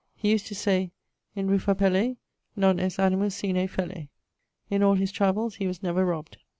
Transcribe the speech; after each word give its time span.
He 0.15 0.31
used 0.31 0.47
to 0.47 0.55
say: 0.55 0.89
In 1.35 1.47
rufa 1.47 1.75
pelle 1.75 2.15
non 2.55 2.79
est 2.79 2.97
animus 2.99 3.35
sine 3.35 3.67
felle. 3.67 4.07
In 4.67 4.81
all 4.81 4.95
his 4.95 5.11
travells 5.11 5.57
he 5.57 5.67
was 5.67 5.83
never 5.83 6.03
robbed. 6.03 6.37